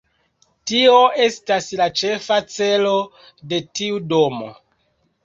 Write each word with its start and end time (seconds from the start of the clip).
Tio 0.69 0.93
estas 1.25 1.67
la 1.81 1.87
ĉefa 2.01 2.37
celo 2.53 2.95
de 3.53 3.61
tiu 3.81 4.01
domo. 4.15 4.49